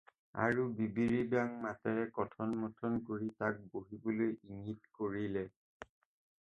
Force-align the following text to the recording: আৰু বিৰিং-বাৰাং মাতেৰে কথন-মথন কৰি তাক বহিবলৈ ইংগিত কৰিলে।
আৰু 0.43 0.63
বিৰিং-বাৰাং 0.77 1.51
মাতেৰে 1.65 2.05
কথন-মথন 2.15 2.97
কৰি 3.11 3.29
তাক 3.43 3.61
বহিবলৈ 3.75 4.33
ইংগিত 4.33 4.95
কৰিলে। 5.03 5.47